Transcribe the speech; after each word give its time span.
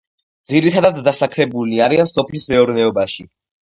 ძირითადად 0.51 0.97
დასაქმებულნი 1.09 1.85
არიან 1.91 2.13
სოფლის 2.17 2.51
მეურნეობაში. 2.57 3.33